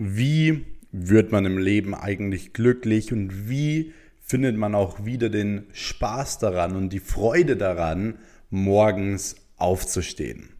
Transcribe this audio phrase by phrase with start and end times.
[0.00, 6.38] Wie wird man im Leben eigentlich glücklich und wie findet man auch wieder den Spaß
[6.38, 10.50] daran und die Freude daran, morgens aufzustehen?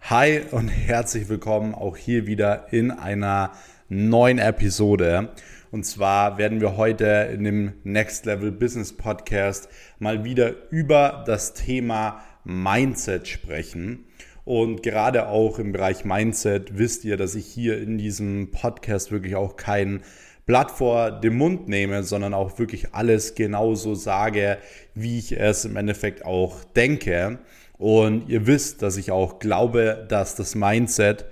[0.00, 3.52] Hi und herzlich willkommen auch hier wieder in einer
[3.88, 5.28] neuen Episode.
[5.70, 9.68] Und zwar werden wir heute in dem Next Level Business Podcast
[10.00, 14.06] mal wieder über das Thema Mindset sprechen.
[14.46, 19.34] Und gerade auch im Bereich Mindset wisst ihr, dass ich hier in diesem Podcast wirklich
[19.34, 20.02] auch kein
[20.46, 24.58] Blatt vor dem Mund nehme, sondern auch wirklich alles genauso sage,
[24.94, 27.40] wie ich es im Endeffekt auch denke.
[27.76, 31.24] Und ihr wisst, dass ich auch glaube, dass das Mindset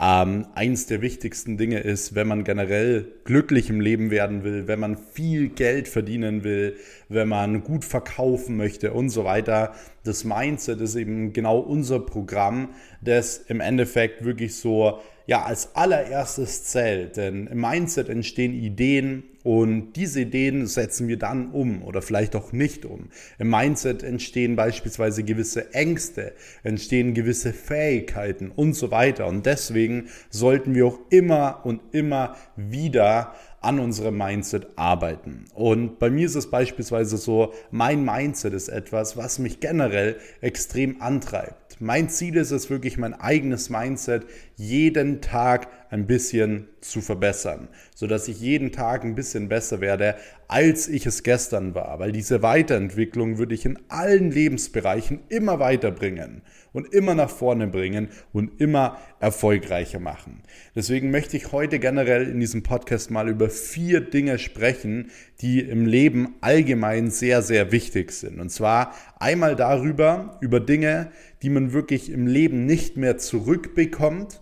[0.00, 4.78] ähm, eins der wichtigsten Dinge ist, wenn man generell glücklich im Leben werden will, wenn
[4.78, 6.76] man viel Geld verdienen will,
[7.08, 9.74] wenn man gut verkaufen möchte und so weiter.
[10.04, 16.64] Das Mindset ist eben genau unser Programm, das im Endeffekt wirklich so ja als allererstes
[16.64, 17.16] zählt.
[17.16, 22.52] Denn im Mindset entstehen Ideen, und diese Ideen setzen wir dann um oder vielleicht auch
[22.52, 23.08] nicht um.
[23.38, 29.26] Im Mindset entstehen beispielsweise gewisse Ängste, entstehen gewisse Fähigkeiten und so weiter.
[29.26, 35.46] Und deswegen sollten wir auch immer und immer wieder an unserem Mindset arbeiten.
[35.54, 41.00] Und bei mir ist es beispielsweise so, mein Mindset ist etwas, was mich generell extrem
[41.00, 41.80] antreibt.
[41.80, 44.26] Mein Ziel ist es wirklich, mein eigenes Mindset
[44.58, 50.16] jeden Tag ein bisschen zu verbessern, sodass ich jeden Tag ein bisschen besser werde,
[50.48, 52.00] als ich es gestern war.
[52.00, 56.42] Weil diese Weiterentwicklung würde ich in allen Lebensbereichen immer weiterbringen
[56.72, 60.42] und immer nach vorne bringen und immer erfolgreicher machen.
[60.74, 65.86] Deswegen möchte ich heute generell in diesem Podcast mal über vier Dinge sprechen, die im
[65.86, 68.40] Leben allgemein sehr, sehr wichtig sind.
[68.40, 74.40] Und zwar einmal darüber, über Dinge, die man wirklich im Leben nicht mehr zurückbekommt,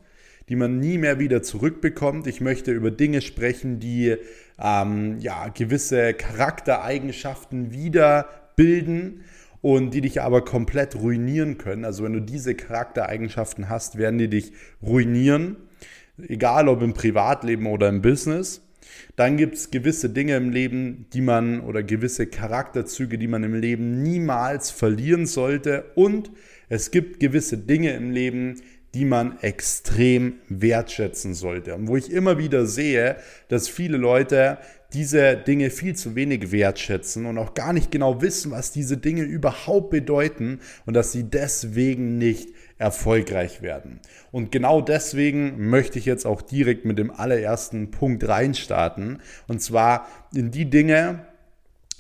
[0.49, 2.27] die man nie mehr wieder zurückbekommt.
[2.27, 4.17] Ich möchte über Dinge sprechen, die
[4.63, 9.25] ähm, ja, gewisse Charaktereigenschaften wieder bilden
[9.61, 11.85] und die dich aber komplett ruinieren können.
[11.85, 14.53] Also wenn du diese Charaktereigenschaften hast, werden die dich
[14.83, 15.57] ruinieren,
[16.29, 18.63] egal ob im Privatleben oder im Business.
[19.17, 23.55] Dann gibt es gewisse Dinge im Leben, die man oder gewisse Charakterzüge, die man im
[23.55, 25.87] Leben niemals verlieren sollte.
[25.97, 26.31] Und
[26.69, 28.61] es gibt gewisse Dinge im Leben,
[28.95, 31.75] die man extrem wertschätzen sollte.
[31.75, 33.17] Und wo ich immer wieder sehe,
[33.49, 34.59] dass viele Leute
[34.93, 39.23] diese Dinge viel zu wenig wertschätzen und auch gar nicht genau wissen, was diese Dinge
[39.23, 44.01] überhaupt bedeuten und dass sie deswegen nicht erfolgreich werden.
[44.33, 50.07] Und genau deswegen möchte ich jetzt auch direkt mit dem allerersten Punkt reinstarten und zwar
[50.35, 51.27] in die Dinge,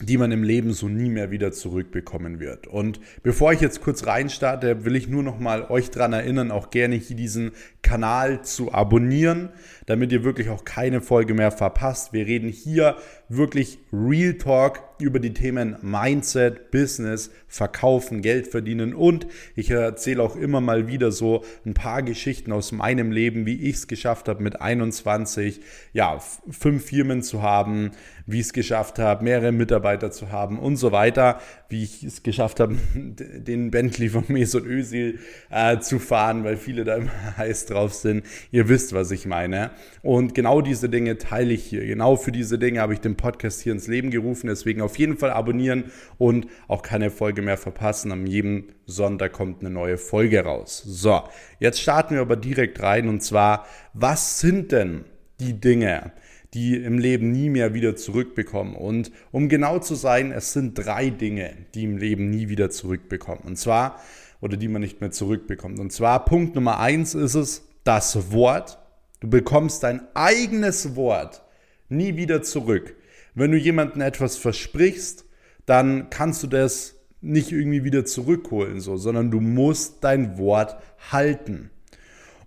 [0.01, 2.67] die man im Leben so nie mehr wieder zurückbekommen wird.
[2.67, 6.71] Und bevor ich jetzt kurz reinstarte, will ich nur noch mal euch dran erinnern, auch
[6.71, 9.49] gerne hier diesen Kanal zu abonnieren,
[9.87, 12.13] damit ihr wirklich auch keine Folge mehr verpasst.
[12.13, 12.97] Wir reden hier
[13.29, 20.37] wirklich Real Talk über die Themen Mindset, Business, Verkaufen, Geld verdienen und ich erzähle auch
[20.37, 24.43] immer mal wieder so ein paar Geschichten aus meinem Leben, wie ich es geschafft habe
[24.43, 25.61] mit 21,
[25.93, 26.19] ja,
[26.51, 27.93] fünf Firmen zu haben,
[28.27, 32.23] wie ich es geschafft habe, mehrere Mitarbeiter zu haben und so weiter, wie ich es
[32.23, 35.19] geschafft habe, den Bentley von Mesut Özil
[35.51, 38.25] äh, zu fahren, weil viele da immer heiß drauf sind.
[38.53, 39.71] Ihr wisst, was ich meine.
[40.03, 41.85] Und genau diese Dinge teile ich hier.
[41.87, 44.47] Genau für diese Dinge habe ich den Podcast hier ins Leben gerufen.
[44.49, 45.85] Deswegen auf jeden Fall abonnieren
[46.19, 48.13] und auch keine Folge mehr verpassen.
[48.13, 50.83] Am jedem Sonntag kommt eine neue Folge raus.
[50.87, 51.23] So,
[51.59, 53.09] jetzt starten wir aber direkt rein.
[53.09, 55.05] Und zwar, was sind denn
[55.41, 56.13] die Dinge,
[56.57, 58.75] die im Leben nie mehr wieder zurückbekommen.
[58.75, 63.43] Und um genau zu sein, es sind drei Dinge, die im Leben nie wieder zurückbekommen.
[63.45, 64.01] Und zwar,
[64.41, 65.79] oder die man nicht mehr zurückbekommt.
[65.79, 68.79] Und zwar Punkt Nummer eins ist es, das Wort.
[69.21, 71.43] Du bekommst dein eigenes Wort
[71.91, 72.97] nie wieder zurück.
[73.35, 75.27] Wenn du jemandem etwas versprichst,
[75.67, 80.77] dann kannst du das nicht irgendwie wieder zurückholen, so, sondern du musst dein Wort
[81.13, 81.71] halten.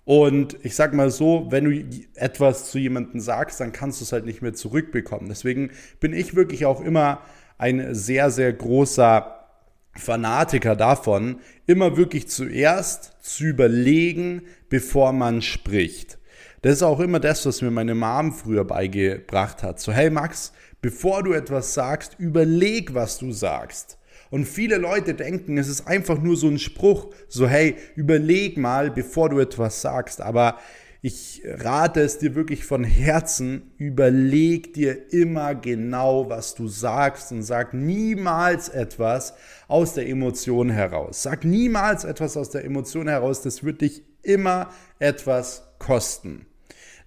[0.06, 4.12] Und ich sag mal so, wenn du etwas zu jemandem sagst, dann kannst du es
[4.12, 5.30] halt nicht mehr zurückbekommen.
[5.30, 7.22] Deswegen bin ich wirklich auch immer
[7.58, 9.36] ein sehr, sehr großer
[9.96, 16.18] Fanatiker davon, immer wirklich zuerst zu überlegen, bevor man spricht.
[16.62, 19.80] Das ist auch immer das, was mir meine Mom früher beigebracht hat.
[19.80, 20.52] So, hey Max,
[20.82, 23.99] bevor du etwas sagst, überleg, was du sagst.
[24.30, 28.92] Und viele Leute denken, es ist einfach nur so ein Spruch, so hey, überleg mal,
[28.92, 30.22] bevor du etwas sagst.
[30.22, 30.58] Aber
[31.02, 37.42] ich rate es dir wirklich von Herzen, überleg dir immer genau, was du sagst und
[37.42, 39.34] sag niemals etwas
[39.70, 41.24] aus der Emotion heraus.
[41.24, 46.46] Sag niemals etwas aus der Emotion heraus, das wird dich immer etwas kosten.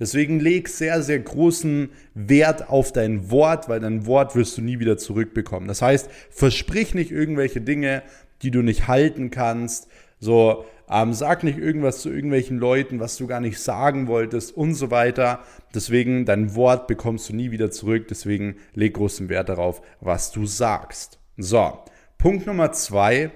[0.03, 4.81] Deswegen leg sehr, sehr großen Wert auf dein Wort, weil dein Wort wirst du nie
[4.81, 5.69] wieder zurückbekommen.
[5.69, 8.03] Das heißt, versprich nicht irgendwelche Dinge,
[8.43, 9.87] die du nicht halten kannst.
[10.19, 14.75] So, ähm, sag nicht irgendwas zu irgendwelchen Leuten, was du gar nicht sagen wolltest und
[14.75, 15.39] so weiter.
[15.73, 18.09] Deswegen, dein Wort bekommst du nie wieder zurück.
[18.09, 21.21] Deswegen leg großen Wert darauf, was du sagst.
[21.37, 21.79] So,
[22.19, 23.31] Punkt Nummer zwei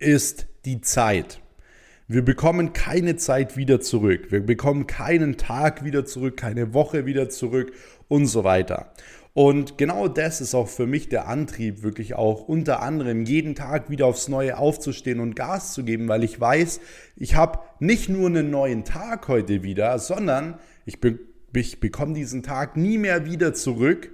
[0.00, 1.40] ist die Zeit.
[2.10, 4.32] Wir bekommen keine Zeit wieder zurück.
[4.32, 7.70] Wir bekommen keinen Tag wieder zurück, keine Woche wieder zurück
[8.08, 8.94] und so weiter.
[9.34, 13.90] Und genau das ist auch für mich der Antrieb, wirklich auch unter anderem jeden Tag
[13.90, 16.80] wieder aufs Neue aufzustehen und Gas zu geben, weil ich weiß,
[17.16, 21.18] ich habe nicht nur einen neuen Tag heute wieder, sondern ich, be
[21.52, 24.12] ich bekomme diesen Tag nie mehr wieder zurück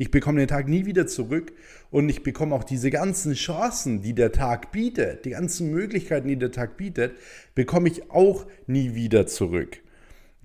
[0.00, 1.52] ich bekomme den Tag nie wieder zurück
[1.90, 6.38] und ich bekomme auch diese ganzen Chancen, die der Tag bietet, die ganzen Möglichkeiten, die
[6.38, 7.12] der Tag bietet,
[7.54, 9.82] bekomme ich auch nie wieder zurück.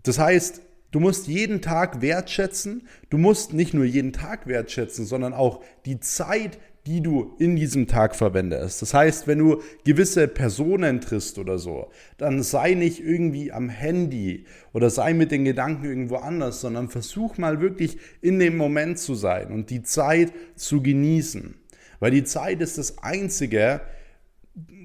[0.04, 0.62] Das heißt,
[0.92, 6.02] du musst jeden Tag wertschätzen, du musst nicht nur jeden Tag wertschätzen, sondern auch die
[6.02, 8.82] Zeit, die du in diesem Tag verwendest.
[8.82, 14.46] Das heißt, wenn du gewisse Personen triffst oder so, dann sei nicht irgendwie am Handy
[14.72, 19.16] oder sei mit den Gedanken irgendwo anders, sondern versuch mal wirklich in dem Moment zu
[19.16, 21.56] sein und die Zeit zu genießen.
[22.00, 23.82] Weil die Zeit ist das Einzige,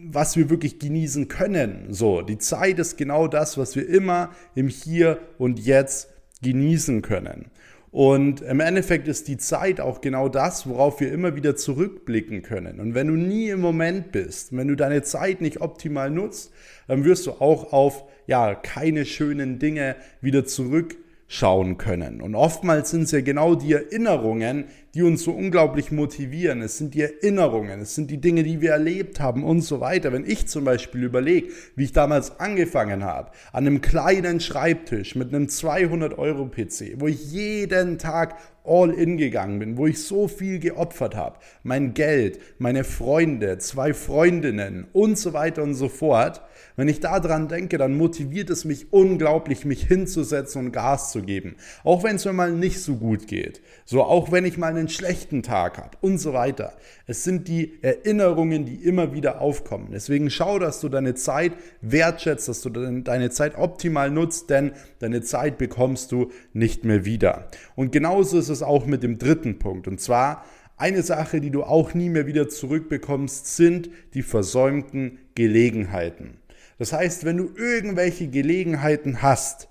[0.07, 1.89] was wir wirklich genießen können.
[1.91, 6.09] So, die Zeit ist genau das, was wir immer im Hier und Jetzt
[6.43, 7.51] genießen können.
[7.93, 12.79] Und im Endeffekt ist die Zeit auch genau das, worauf wir immer wieder zurückblicken können.
[12.79, 16.53] Und wenn du nie im Moment bist, wenn du deine Zeit nicht optimal nutzt,
[16.87, 20.97] dann wirst du auch auf ja keine schönen Dinge wieder zurück
[21.27, 22.21] schauen können.
[22.21, 24.65] Und oftmals sind es ja genau die Erinnerungen,
[24.95, 26.63] die uns so unglaublich motivieren.
[26.63, 30.13] Es sind die Erinnerungen, es sind die Dinge, die wir erlebt haben und so weiter.
[30.13, 35.35] Wenn ich zum Beispiel überlege, wie ich damals angefangen habe, an einem kleinen Schreibtisch mit
[35.35, 41.17] einem 200-Euro-PC, wo ich jeden Tag all in gegangen bin, wo ich so viel geopfert
[41.17, 46.43] habe, mein Geld, meine Freunde, zwei Freundinnen und so weiter und so fort,
[46.77, 51.57] wenn ich daran denke, dann motiviert es mich unglaublich, mich hinzusetzen und Gas zu geben.
[51.85, 53.61] Auch wenn es mir mal nicht so gut geht.
[53.85, 56.73] So, auch wenn ich mal einen schlechten Tag habe und so weiter.
[57.07, 59.91] Es sind die Erinnerungen, die immer wieder aufkommen.
[59.93, 65.23] Deswegen schau, dass du deine Zeit wertschätzt, dass du deine Zeit optimal nutzt, denn deine
[65.23, 67.49] Zeit bekommst du nicht mehr wieder.
[67.77, 69.87] Und genauso ist es auch mit dem dritten Punkt.
[69.87, 70.45] Und zwar,
[70.77, 76.39] eine Sache, die du auch nie mehr wieder zurückbekommst, sind die versäumten Gelegenheiten.
[76.79, 79.69] Das heißt, wenn du irgendwelche Gelegenheiten hast,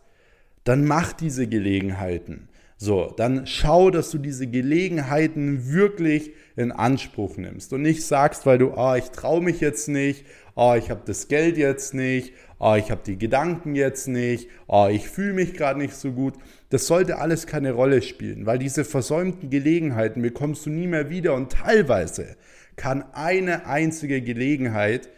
[0.65, 2.48] dann mach diese Gelegenheiten.
[2.81, 8.57] So, dann schau, dass du diese Gelegenheiten wirklich in Anspruch nimmst und nicht sagst, weil
[8.57, 11.93] du, ah, oh, ich traue mich jetzt nicht, ah, oh, ich habe das Geld jetzt
[11.93, 15.93] nicht, ah, oh, ich habe die Gedanken jetzt nicht, ah, ich fühle mich gerade nicht
[15.93, 16.35] so gut.
[16.69, 21.33] Das sollte alles keine Rolle spielen, weil diese versäumten Gelegenheiten bekommst du nie mehr wieder
[21.33, 22.37] und teilweise
[22.77, 25.09] kann eine einzige Gelegenheit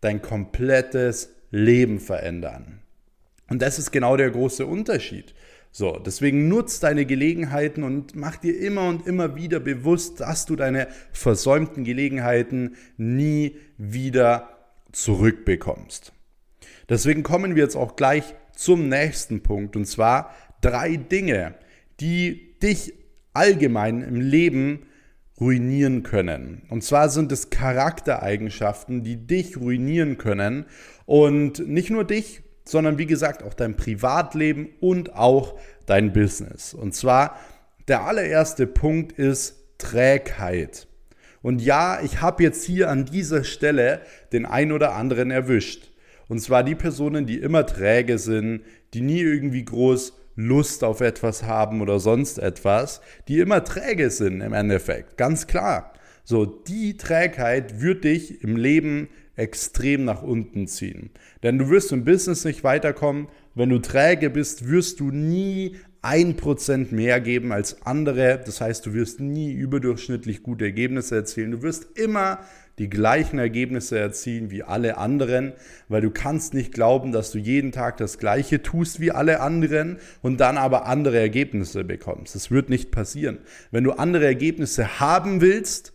[0.00, 2.78] dein komplettes Leben verändern.
[3.50, 5.34] Und das ist genau der große Unterschied.
[5.78, 10.56] So, deswegen nutzt deine Gelegenheiten und mach dir immer und immer wieder bewusst, dass du
[10.56, 14.58] deine versäumten Gelegenheiten nie wieder
[14.90, 16.12] zurückbekommst.
[16.88, 18.24] Deswegen kommen wir jetzt auch gleich
[18.56, 21.54] zum nächsten Punkt und zwar drei Dinge,
[22.00, 22.94] die dich
[23.32, 24.80] allgemein im Leben
[25.40, 26.62] ruinieren können.
[26.70, 30.66] Und zwar sind es Charaktereigenschaften, die dich ruinieren können.
[31.06, 36.74] Und nicht nur dich, sondern wie gesagt auch dein Privatleben und auch dein Business.
[36.74, 37.38] Und zwar
[37.88, 40.86] der allererste Punkt ist Trägheit.
[41.40, 44.00] Und ja, ich habe jetzt hier an dieser Stelle
[44.32, 45.90] den ein oder anderen erwischt.
[46.28, 51.44] Und zwar die Personen, die immer träge sind, die nie irgendwie groß Lust auf etwas
[51.44, 55.16] haben oder sonst etwas, die immer träge sind im Endeffekt.
[55.16, 55.92] Ganz klar.
[56.22, 61.10] So, die Trägheit wird dich im Leben extrem nach unten ziehen.
[61.42, 63.28] Denn du wirst im Business nicht weiterkommen.
[63.54, 68.40] Wenn du träge bist, wirst du nie ein Prozent mehr geben als andere.
[68.44, 71.52] Das heißt, du wirst nie überdurchschnittlich gute Ergebnisse erzielen.
[71.52, 72.40] Du wirst immer
[72.78, 75.52] die gleichen Ergebnisse erzielen wie alle anderen,
[75.88, 79.98] weil du kannst nicht glauben, dass du jeden Tag das gleiche tust wie alle anderen
[80.22, 82.34] und dann aber andere Ergebnisse bekommst.
[82.34, 83.38] Das wird nicht passieren.
[83.72, 85.92] Wenn du andere Ergebnisse haben willst,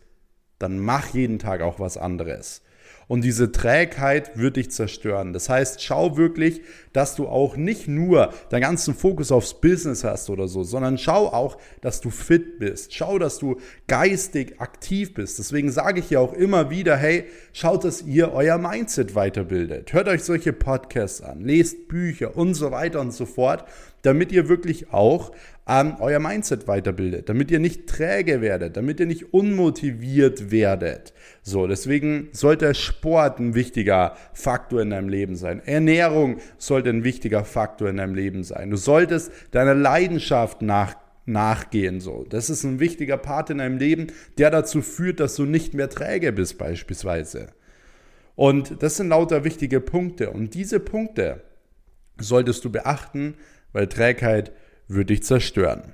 [0.59, 2.61] dann mach jeden Tag auch was anderes.
[3.07, 5.33] Und diese Trägheit wird dich zerstören.
[5.33, 6.61] Das heißt, schau wirklich,
[6.93, 11.27] dass du auch nicht nur deinen ganzen Fokus aufs Business hast oder so, sondern schau
[11.27, 12.93] auch, dass du fit bist.
[12.93, 13.57] Schau, dass du
[13.87, 15.39] geistig aktiv bist.
[15.39, 19.93] Deswegen sage ich ja auch immer wieder, hey, schaut, dass ihr euer Mindset weiterbildet.
[19.93, 23.65] Hört euch solche Podcasts an, lest Bücher und so weiter und so fort.
[24.03, 25.31] Damit ihr wirklich auch
[25.67, 31.13] ähm, euer Mindset weiterbildet, damit ihr nicht träge werdet, damit ihr nicht unmotiviert werdet.
[31.41, 35.61] So, deswegen sollte Sport ein wichtiger Faktor in deinem Leben sein.
[35.65, 38.69] Ernährung sollte ein wichtiger Faktor in deinem Leben sein.
[38.69, 40.95] Du solltest deiner Leidenschaft nach
[41.25, 42.25] nachgehen so.
[42.29, 44.07] Das ist ein wichtiger Part in deinem Leben,
[44.37, 47.47] der dazu führt, dass du nicht mehr träge bist beispielsweise.
[48.35, 51.41] Und das sind lauter wichtige Punkte und diese Punkte
[52.19, 53.35] solltest du beachten,
[53.73, 54.51] weil Trägheit
[54.87, 55.93] würde dich zerstören.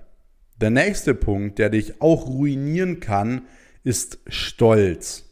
[0.61, 3.43] Der nächste Punkt, der dich auch ruinieren kann,
[3.83, 5.25] ist Stolz.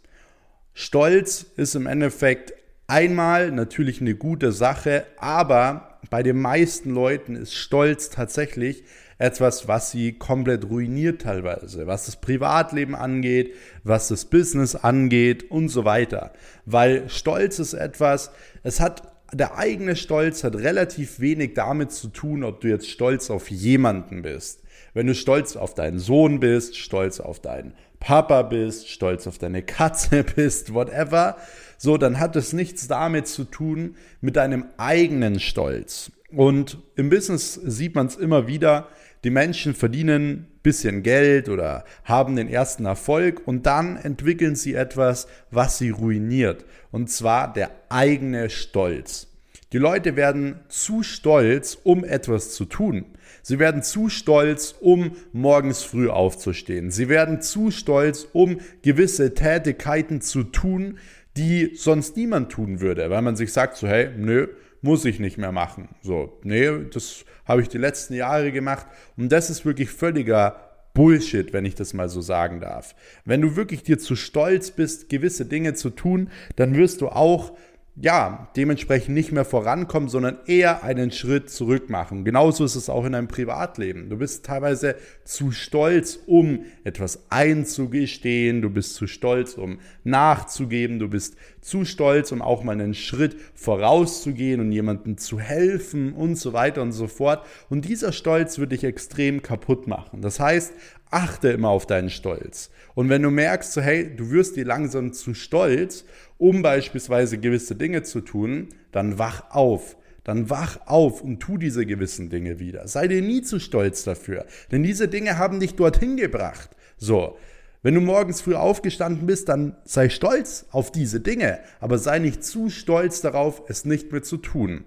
[0.74, 2.54] Stolz ist im Endeffekt
[2.88, 8.84] einmal natürlich eine gute Sache, aber bei den meisten Leuten ist Stolz tatsächlich
[9.18, 15.70] etwas, was sie komplett ruiniert teilweise, was das Privatleben angeht, was das Business angeht und
[15.70, 16.32] so weiter.
[16.66, 18.32] Weil Stolz ist etwas,
[18.64, 23.30] es hat der eigene Stolz hat relativ wenig damit zu tun, ob du jetzt stolz
[23.30, 24.64] auf jemanden bist.
[24.94, 29.64] Wenn du stolz auf deinen Sohn bist, stolz auf deinen Papa bist, stolz auf deine
[29.64, 31.38] Katze bist, whatever,
[31.78, 36.12] so, dann hat es nichts damit zu tun mit deinem eigenen Stolz.
[36.30, 38.90] Und im Business sieht man es immer wieder,
[39.24, 45.28] die Menschen verdienen bisschen Geld oder haben den ersten Erfolg und dann entwickeln sie etwas,
[45.50, 46.66] was sie ruiniert.
[46.92, 49.28] Und zwar der eigene Stolz.
[49.72, 53.06] Die Leute werden zu stolz, um etwas zu tun.
[53.44, 56.92] Sie werden zu stolz, um morgens früh aufzustehen.
[56.92, 60.98] Sie werden zu stolz, um gewisse Tätigkeiten zu tun,
[61.38, 64.50] die sonst niemand tun würde, weil man sich sagt so, hey, nö,
[64.82, 65.90] muss ich nicht mehr machen.
[66.02, 71.54] So, nee, das habe ich die letzten Jahre gemacht und das ist wirklich völliger Bullshit,
[71.54, 72.96] wenn ich das mal so sagen darf.
[73.24, 77.56] Wenn du wirklich dir zu stolz bist, gewisse Dinge zu tun, dann wirst du auch
[78.00, 82.26] ja, dementsprechend nicht mehr vorankommen, sondern eher einen Schritt zurück machen.
[82.26, 84.10] Genauso ist es auch in deinem Privatleben.
[84.10, 88.62] Du bist teilweise zu stolz, um etwas einzugestehen.
[88.62, 91.00] Du bist zu stolz, um nachzugeben.
[91.00, 96.36] Du bist zu stolz, um auch mal einen Schritt vorauszugehen und jemandem zu helfen und
[96.36, 97.46] so weiter und so fort.
[97.68, 100.22] Und dieser Stolz wird dich extrem kaputt machen.
[100.22, 100.74] Das heißt,
[101.12, 102.70] achte immer auf deinen Stolz.
[102.96, 106.06] Und wenn du merkst, so, hey, du wirst dir langsam zu stolz,
[106.38, 109.98] um beispielsweise gewisse Dinge zu tun, dann wach auf.
[110.24, 112.88] Dann wach auf und tu diese gewissen Dinge wieder.
[112.88, 116.72] Sei dir nie zu stolz dafür, denn diese Dinge haben dich dorthin gebracht.
[116.98, 117.38] So,
[117.82, 122.44] wenn du morgens früh aufgestanden bist, dann sei stolz auf diese Dinge, aber sei nicht
[122.44, 124.84] zu stolz darauf, es nicht mehr zu tun.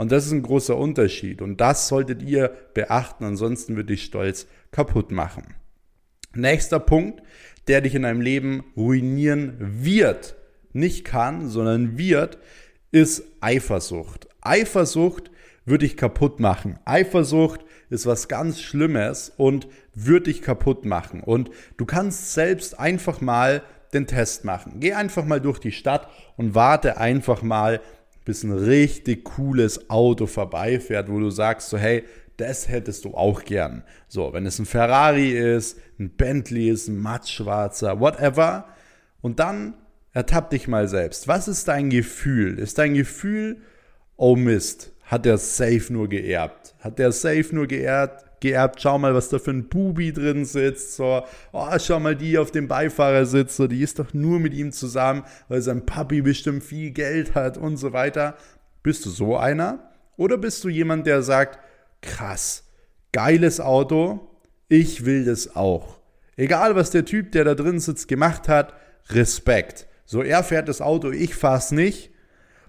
[0.00, 4.46] Und das ist ein großer Unterschied und das solltet ihr beachten, ansonsten wird dich Stolz
[4.70, 5.54] kaputt machen.
[6.34, 7.22] Nächster Punkt,
[7.68, 10.36] der dich in deinem Leben ruinieren wird,
[10.72, 12.38] nicht kann, sondern wird,
[12.90, 14.26] ist Eifersucht.
[14.40, 15.30] Eifersucht
[15.66, 16.78] würde dich kaputt machen.
[16.86, 21.20] Eifersucht ist was ganz Schlimmes und wird dich kaputt machen.
[21.20, 24.76] Und du kannst selbst einfach mal den Test machen.
[24.80, 27.82] Geh einfach mal durch die Stadt und warte einfach mal,
[28.30, 32.04] bis ein richtig cooles Auto vorbeifährt, wo du sagst so, hey,
[32.36, 33.82] das hättest du auch gern.
[34.06, 38.68] So, wenn es ein Ferrari ist, ein Bentley ist, ein mattschwarzer, whatever.
[39.20, 39.74] Und dann
[40.12, 41.26] ertapp dich mal selbst.
[41.26, 42.60] Was ist dein Gefühl?
[42.60, 43.62] Ist dein Gefühl,
[44.16, 46.76] oh Mist, hat der safe nur geerbt?
[46.78, 48.29] Hat der safe nur geerbt?
[48.40, 52.38] Geerbt, schau mal, was da für ein Bubi drin sitzt, so, oh, schau mal, die
[52.38, 56.64] auf dem Beifahrersitz, so, die ist doch nur mit ihm zusammen, weil sein Papi bestimmt
[56.64, 58.36] viel Geld hat und so weiter.
[58.82, 59.90] Bist du so einer?
[60.16, 61.58] Oder bist du jemand, der sagt,
[62.02, 62.64] krass,
[63.12, 64.28] geiles Auto,
[64.68, 66.00] ich will das auch.
[66.36, 68.74] Egal, was der Typ, der da drin sitzt, gemacht hat,
[69.10, 69.86] Respekt.
[70.06, 72.10] So, er fährt das Auto, ich fahr's nicht.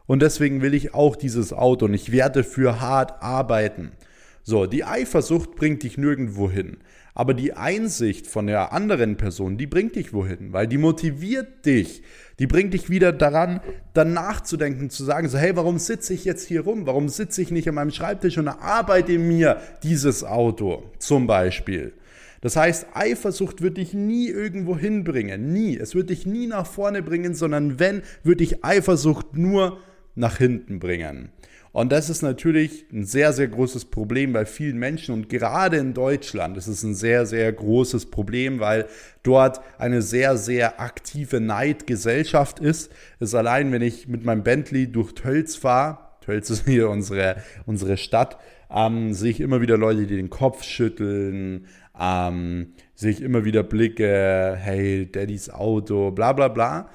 [0.05, 3.93] Und deswegen will ich auch dieses Auto und ich werde für hart arbeiten.
[4.43, 6.77] So, die Eifersucht bringt dich nirgendwo hin.
[7.13, 12.03] Aber die Einsicht von der anderen Person, die bringt dich wohin, weil die motiviert dich.
[12.39, 13.59] Die bringt dich wieder daran,
[13.93, 16.87] dann nachzudenken, zu sagen, so, hey, warum sitze ich jetzt hier rum?
[16.87, 21.93] Warum sitze ich nicht an meinem Schreibtisch und arbeite mir dieses Auto zum Beispiel?
[22.39, 25.53] Das heißt, Eifersucht wird dich nie irgendwo hinbringen.
[25.53, 25.77] Nie.
[25.77, 29.77] Es wird dich nie nach vorne bringen, sondern wenn, wird dich Eifersucht nur
[30.15, 31.31] nach hinten bringen.
[31.73, 35.93] Und das ist natürlich ein sehr, sehr großes Problem bei vielen Menschen und gerade in
[35.93, 38.87] Deutschland ist es ein sehr, sehr großes Problem, weil
[39.23, 42.91] dort eine sehr, sehr aktive Neidgesellschaft ist.
[43.19, 47.37] Es ist allein, wenn ich mit meinem Bentley durch Tölz fahre, Tölz ist hier unsere,
[47.65, 48.37] unsere Stadt,
[48.69, 53.63] ähm, sehe ich immer wieder Leute, die den Kopf schütteln, ähm, sehe ich immer wieder
[53.63, 56.89] Blicke, hey, Daddys Auto, bla bla bla.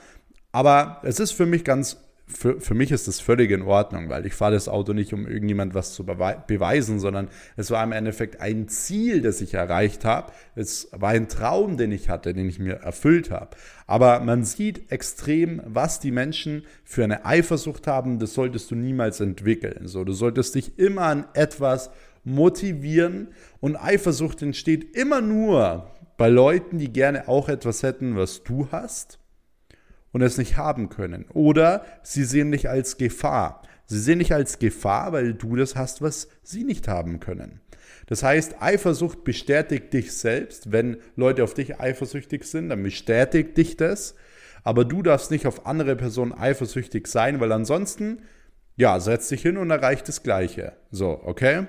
[0.52, 4.26] Aber es ist für mich ganz für, für mich ist das völlig in Ordnung, weil
[4.26, 8.40] ich fahre das Auto nicht, um irgendjemand was zu beweisen, sondern es war im Endeffekt
[8.40, 10.32] ein Ziel, das ich erreicht habe.
[10.56, 13.50] Es war ein Traum, den ich hatte, den ich mir erfüllt habe.
[13.86, 18.18] Aber man sieht extrem, was die Menschen für eine Eifersucht haben.
[18.18, 19.86] Das solltest du niemals entwickeln.
[19.86, 21.90] So, du solltest dich immer an etwas
[22.24, 23.28] motivieren
[23.60, 29.20] und Eifersucht entsteht immer nur bei Leuten, die gerne auch etwas hätten, was du hast
[30.16, 31.26] und es nicht haben können.
[31.34, 33.60] Oder sie sehen dich als Gefahr.
[33.84, 37.60] Sie sehen dich als Gefahr, weil du das hast, was sie nicht haben können.
[38.06, 40.72] Das heißt, Eifersucht bestätigt dich selbst.
[40.72, 44.14] Wenn Leute auf dich eifersüchtig sind, dann bestätigt dich das.
[44.64, 48.22] Aber du darfst nicht auf andere Personen eifersüchtig sein, weil ansonsten,
[48.76, 50.72] ja, setzt dich hin und erreicht das Gleiche.
[50.90, 51.66] So, okay?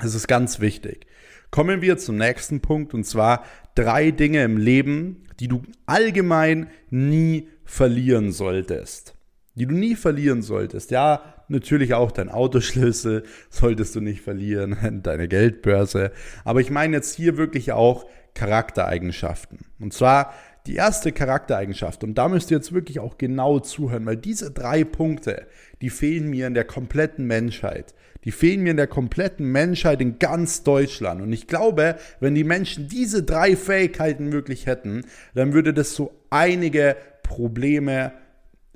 [0.00, 1.06] Das ist ganz wichtig.
[1.52, 3.44] Kommen wir zum nächsten Punkt und zwar
[3.80, 9.14] drei Dinge im Leben, die du allgemein nie verlieren solltest.
[9.54, 10.90] Die du nie verlieren solltest.
[10.90, 16.12] Ja, natürlich auch dein Autoschlüssel solltest du nicht verlieren, deine Geldbörse.
[16.44, 19.60] Aber ich meine jetzt hier wirklich auch Charaktereigenschaften.
[19.78, 20.34] Und zwar
[20.66, 24.84] die erste Charaktereigenschaft, und da müsst ihr jetzt wirklich auch genau zuhören, weil diese drei
[24.84, 25.46] Punkte,
[25.80, 27.94] die fehlen mir in der kompletten Menschheit.
[28.24, 31.22] Die fehlen mir in der kompletten Menschheit in ganz Deutschland.
[31.22, 36.12] Und ich glaube, wenn die Menschen diese drei Fähigkeiten wirklich hätten, dann würde das so
[36.28, 38.12] einige Probleme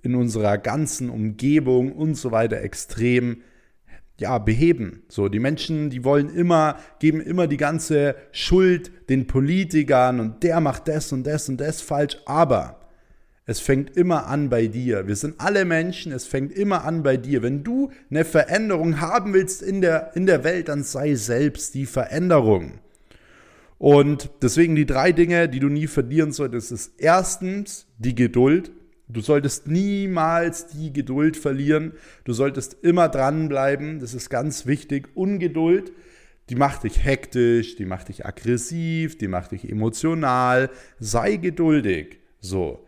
[0.03, 3.39] in unserer ganzen Umgebung und so weiter extrem
[4.19, 5.03] ja, beheben.
[5.09, 10.61] So, die Menschen, die wollen immer, geben immer die ganze Schuld den Politikern und der
[10.61, 12.84] macht das und das und das falsch, aber
[13.47, 15.07] es fängt immer an bei dir.
[15.07, 17.43] Wir sind alle Menschen, es fängt immer an bei dir.
[17.43, 21.85] Wenn du eine Veränderung haben willst in der, in der Welt, dann sei selbst die
[21.85, 22.81] Veränderung.
[23.77, 28.73] Und deswegen die drei Dinge, die du nie verlieren solltest, ist erstens die Geduld.
[29.09, 31.93] Du solltest niemals die Geduld verlieren.
[32.25, 34.01] Du solltest immer dranbleiben.
[34.01, 35.09] Das ist ganz wichtig.
[35.15, 35.93] Ungeduld,
[36.49, 40.71] die macht dich hektisch, die macht dich aggressiv, die macht dich emotional.
[40.99, 42.21] Sei geduldig.
[42.41, 42.84] So.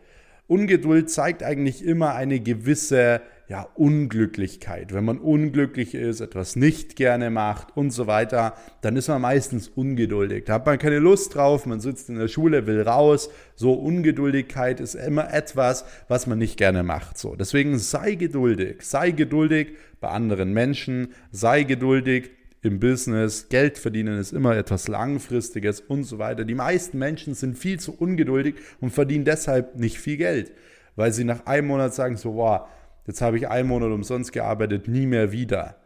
[0.47, 4.93] Ungeduld zeigt eigentlich immer eine gewisse ja, Unglücklichkeit.
[4.93, 9.69] Wenn man unglücklich ist, etwas nicht gerne macht und so weiter, dann ist man meistens
[9.69, 10.45] ungeduldig.
[10.45, 13.29] Da hat man keine Lust drauf, man sitzt in der Schule, will raus.
[13.55, 17.17] So Ungeduldigkeit ist immer etwas, was man nicht gerne macht.
[17.17, 24.19] So, deswegen sei geduldig, sei geduldig bei anderen Menschen, sei geduldig im Business, Geld verdienen
[24.19, 26.43] ist immer etwas Langfristiges und so weiter.
[26.43, 30.51] Die meisten Menschen sind viel zu ungeduldig und verdienen deshalb nicht viel Geld,
[30.95, 32.67] weil sie nach einem Monat sagen so, wow,
[33.05, 35.77] jetzt habe ich einen Monat umsonst gearbeitet, nie mehr wieder.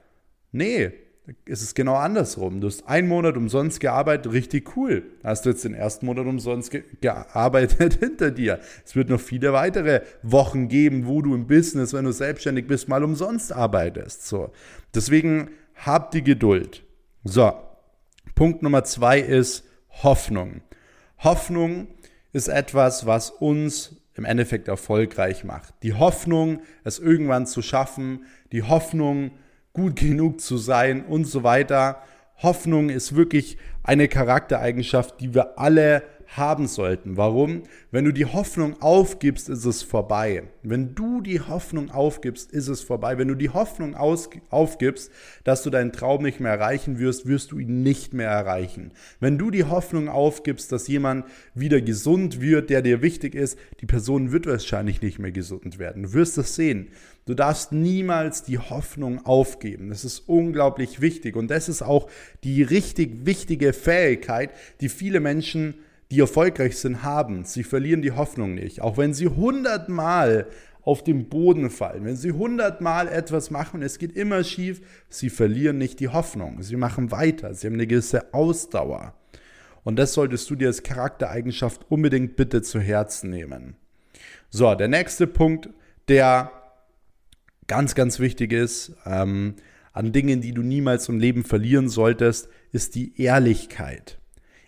[0.51, 0.91] Nee,
[1.45, 2.61] es ist genau andersrum.
[2.61, 5.03] Du hast einen Monat umsonst gearbeitet, richtig cool.
[5.23, 8.59] Hast du jetzt den ersten Monat umsonst ge gearbeitet hinter dir.
[8.85, 12.89] Es wird noch viele weitere Wochen geben, wo du im Business, wenn du selbstständig bist,
[12.89, 14.27] mal umsonst arbeitest.
[14.27, 14.51] So.
[14.95, 15.49] Deswegen
[15.85, 16.83] hab die Geduld.
[17.23, 17.53] So,
[18.35, 19.65] Punkt Nummer zwei ist
[20.03, 20.61] Hoffnung.
[21.19, 21.87] Hoffnung
[22.33, 25.73] ist etwas, was uns im Endeffekt erfolgreich macht.
[25.83, 29.31] Die Hoffnung, es irgendwann zu schaffen, die Hoffnung,
[29.73, 32.03] gut genug zu sein und so weiter.
[32.37, 36.03] Hoffnung ist wirklich eine Charaktereigenschaft, die wir alle
[36.37, 37.17] haben sollten.
[37.17, 37.63] Warum?
[37.91, 40.43] Wenn du die Hoffnung aufgibst, ist es vorbei.
[40.63, 43.17] Wenn du die Hoffnung aufgibst, ist es vorbei.
[43.17, 45.11] Wenn du die Hoffnung aufgibst,
[45.43, 48.93] dass du deinen Traum nicht mehr erreichen wirst, wirst du ihn nicht mehr erreichen.
[49.19, 53.85] Wenn du die Hoffnung aufgibst, dass jemand wieder gesund wird, der dir wichtig ist, die
[53.85, 56.03] Person wird wahrscheinlich nicht mehr gesund werden.
[56.03, 56.87] Du wirst es sehen.
[57.25, 59.89] Du darfst niemals die Hoffnung aufgeben.
[59.89, 62.09] Das ist unglaublich wichtig und das ist auch
[62.43, 65.75] die richtig wichtige Fähigkeit, die viele Menschen
[66.11, 67.45] die erfolgreich sind, haben.
[67.45, 68.81] Sie verlieren die Hoffnung nicht.
[68.81, 70.47] Auch wenn sie hundertmal
[70.83, 75.29] auf den Boden fallen, wenn sie hundertmal etwas machen und es geht immer schief, sie
[75.29, 76.61] verlieren nicht die Hoffnung.
[76.63, 77.53] Sie machen weiter.
[77.53, 79.13] Sie haben eine gewisse Ausdauer.
[79.83, 83.77] Und das solltest du dir als Charaktereigenschaft unbedingt bitte zu Herzen nehmen.
[84.49, 85.69] So, der nächste Punkt,
[86.09, 86.51] der
[87.67, 89.55] ganz, ganz wichtig ist, ähm,
[89.93, 94.19] an Dingen, die du niemals im Leben verlieren solltest, ist die Ehrlichkeit.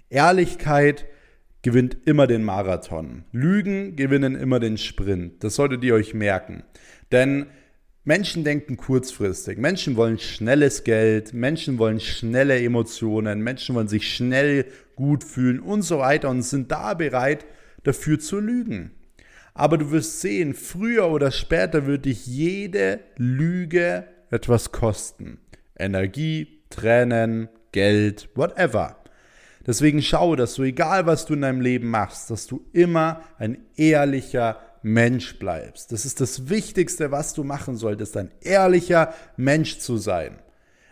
[0.10, 1.06] Ehrlichkeit
[1.64, 3.24] gewinnt immer den Marathon.
[3.32, 5.44] Lügen gewinnen immer den Sprint.
[5.44, 6.64] Das solltet ihr euch merken.
[7.12, 7.48] Denn
[8.04, 9.58] Menschen denken kurzfristig.
[9.58, 15.84] Menschen wollen schnelles Geld, Menschen wollen schnelle Emotionen, Menschen wollen sich schnell gut fühlen und
[15.84, 17.46] so weiter und sind da bereit,
[17.84, 18.92] dafür zu lügen.
[19.54, 25.40] Aber du wirst sehen, früher oder später wird dich jede Lüge etwas kosten.
[25.78, 29.03] Energie, Tränen, Geld, whatever.
[29.66, 33.58] Deswegen schau, dass du, egal was du in deinem Leben machst, dass du immer ein
[33.76, 35.92] ehrlicher Mensch bleibst.
[35.94, 40.40] Das ist das Wichtigste, was du machen solltest, ein ehrlicher Mensch zu sein.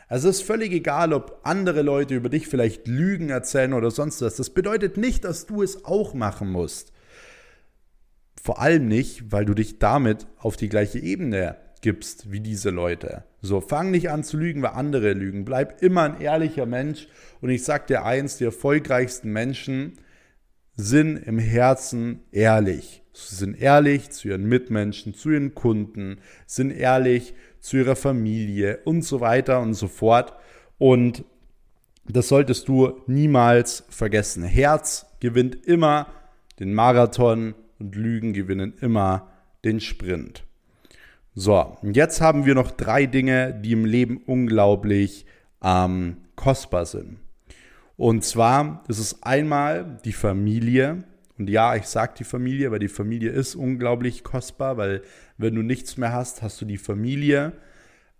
[0.07, 4.21] Also es ist völlig egal, ob andere Leute über dich vielleicht Lügen erzählen oder sonst
[4.21, 4.35] was.
[4.35, 6.91] Das bedeutet nicht, dass du es auch machen musst.
[8.41, 13.23] Vor allem nicht, weil du dich damit auf die gleiche Ebene gibst wie diese Leute.
[13.41, 15.45] So, fang nicht an zu lügen, weil andere lügen.
[15.45, 17.07] Bleib immer ein ehrlicher Mensch.
[17.41, 19.97] Und ich sag dir eins, die erfolgreichsten Menschen
[20.75, 23.03] sind im Herzen ehrlich.
[23.13, 29.01] Sie sind ehrlich zu ihren Mitmenschen, zu ihren Kunden, sind ehrlich zu ihrer Familie und
[29.03, 30.33] so weiter und so fort.
[30.77, 31.25] Und
[32.07, 34.43] das solltest du niemals vergessen.
[34.43, 36.07] Herz gewinnt immer
[36.59, 39.31] den Marathon und Lügen gewinnen immer
[39.63, 40.43] den Sprint.
[41.33, 45.25] So, jetzt haben wir noch drei Dinge, die im Leben unglaublich
[45.63, 47.19] ähm, kostbar sind.
[47.95, 51.05] Und zwar ist es einmal die Familie.
[51.37, 55.03] Und ja, ich sage die Familie, weil die Familie ist unglaublich kostbar, weil
[55.37, 57.53] wenn du nichts mehr hast, hast du die Familie.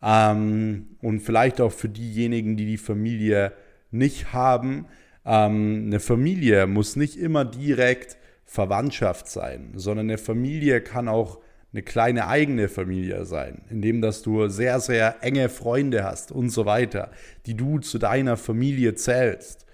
[0.02, 3.52] Ähm, und vielleicht auch für diejenigen, die die Familie
[3.92, 4.86] nicht haben.
[5.26, 11.40] Ähm, eine Familie muss nicht immer direkt Verwandtschaft sein, sondern eine Familie kann auch
[11.74, 16.66] eine kleine eigene Familie sein, indem dass du sehr, sehr enge Freunde hast und so
[16.66, 17.12] weiter,
[17.46, 19.66] die du zu deiner Familie zählst.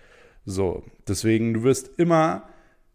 [0.46, 2.48] So, deswegen, du wirst immer,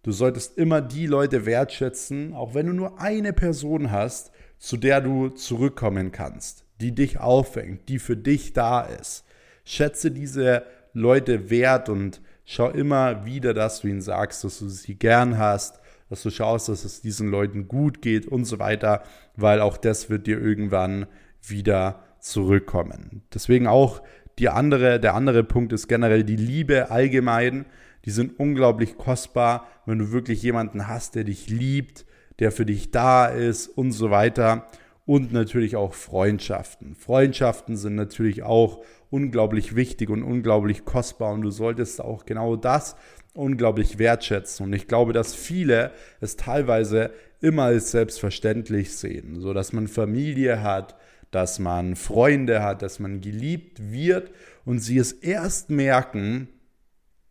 [0.05, 5.01] du solltest immer die Leute wertschätzen, auch wenn du nur eine Person hast, zu der
[5.01, 9.25] du zurückkommen kannst, die dich auffängt, die für dich da ist.
[9.65, 14.95] Schätze diese Leute wert und schau immer wieder, dass du ihnen sagst, dass du sie
[14.95, 15.82] gern hast,
[16.13, 19.03] dass du schaust, dass es diesen Leuten gut geht und so weiter,
[19.35, 21.07] weil auch das wird dir irgendwann
[21.43, 23.23] wieder zurückkommen.
[23.33, 24.03] Deswegen auch
[24.39, 27.65] die andere, der andere Punkt ist generell die Liebe allgemein.
[28.05, 32.05] Die sind unglaublich kostbar, wenn du wirklich jemanden hast, der dich liebt,
[32.41, 34.67] der für dich da ist und so weiter.
[35.05, 36.95] Und natürlich auch Freundschaften.
[36.95, 42.97] Freundschaften sind natürlich auch unglaublich wichtig und unglaublich kostbar und du solltest auch genau das
[43.35, 44.67] unglaublich wertschätzen.
[44.67, 47.11] Und ich glaube, dass viele es teilweise
[47.41, 50.97] immer als selbstverständlich sehen, so dass man Familie hat,
[51.31, 54.31] dass man Freunde hat, dass man geliebt wird
[54.65, 56.49] und sie es erst merken,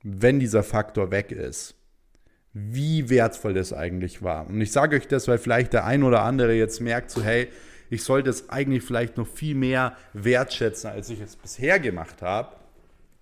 [0.03, 1.75] wenn dieser Faktor weg ist,
[2.53, 4.47] wie wertvoll das eigentlich war.
[4.47, 7.47] Und ich sage euch das, weil vielleicht der ein oder andere jetzt merkt, so hey,
[7.89, 12.55] ich sollte es eigentlich vielleicht noch viel mehr wertschätzen, als ich es bisher gemacht habe.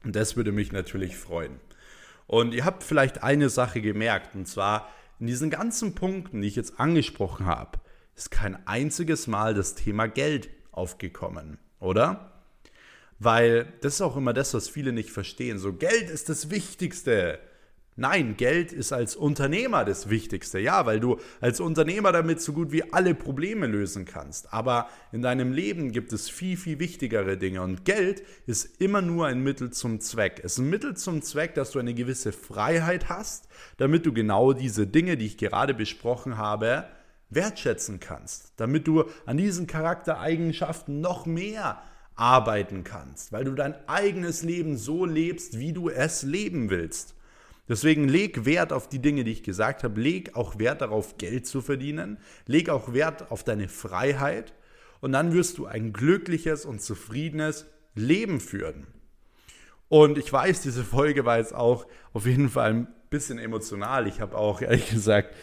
[0.03, 1.59] Und das würde mich natürlich freuen.
[2.27, 4.89] Und ihr habt vielleicht eine Sache gemerkt, und zwar
[5.19, 7.79] in diesen ganzen Punkten, die ich jetzt angesprochen habe,
[8.15, 12.31] ist kein einziges Mal das Thema Geld aufgekommen, oder?
[13.17, 15.57] Weil das ist auch immer das, was viele nicht verstehen.
[15.57, 17.39] So, Geld ist das Wichtigste.
[17.99, 20.57] Nein, Geld ist als Unternehmer das Wichtigste.
[20.57, 24.53] Ja, weil du als Unternehmer damit so gut wie alle Probleme lösen kannst.
[24.53, 27.62] Aber in deinem Leben gibt es viel, viel wichtigere Dinge.
[27.62, 30.39] Und Geld ist immer nur ein Mittel zum Zweck.
[30.45, 34.53] Es ist ein Mittel zum Zweck, dass du eine gewisse Freiheit hast, damit du genau
[34.53, 36.85] diese Dinge, die ich gerade besprochen habe,
[37.29, 38.53] wertschätzen kannst.
[38.55, 41.81] Damit du an diesen Charaktereigenschaften noch mehr
[42.15, 43.33] arbeiten kannst.
[43.33, 47.15] Weil du dein eigenes Leben so lebst, wie du es leben willst.
[47.69, 50.01] Deswegen leg Wert auf die Dinge, die ich gesagt habe.
[50.01, 52.17] Leg auch Wert darauf, Geld zu verdienen.
[52.47, 54.53] Leg auch Wert auf deine Freiheit.
[54.99, 58.88] Und dann wirst du ein glückliches und zufriedenes Leben führen.
[59.88, 64.08] Und ich weiß, diese Folge war jetzt auch auf jeden Fall ein bisschen emotional.
[64.08, 65.36] Ich habe auch ehrlich gesagt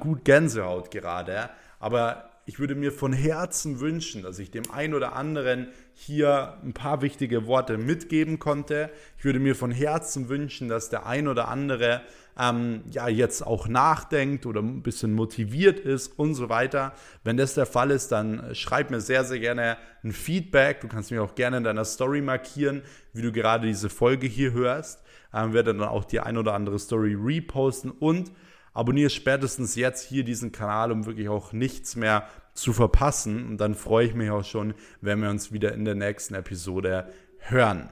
[0.00, 1.48] gut Gänsehaut gerade.
[1.80, 6.72] Aber ich würde mir von Herzen wünschen, dass ich dem einen oder anderen hier ein
[6.72, 8.90] paar wichtige Worte mitgeben konnte.
[9.18, 12.02] Ich würde mir von Herzen wünschen, dass der ein oder andere
[12.38, 16.94] ähm, ja jetzt auch nachdenkt oder ein bisschen motiviert ist und so weiter.
[17.22, 20.80] Wenn das der Fall ist, dann schreib mir sehr, sehr gerne ein Feedback.
[20.80, 24.52] Du kannst mich auch gerne in deiner Story markieren, wie du gerade diese Folge hier
[24.52, 25.02] hörst.
[25.32, 28.32] Ähm, werde dann auch die ein oder andere Story reposten und
[28.74, 33.46] Abonniere spätestens jetzt hier diesen Kanal, um wirklich auch nichts mehr zu verpassen.
[33.46, 37.12] Und dann freue ich mich auch schon, wenn wir uns wieder in der nächsten Episode
[37.38, 37.90] hören.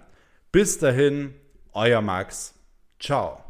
[0.52, 1.34] Bis dahin,
[1.72, 2.54] euer Max.
[2.98, 3.49] Ciao.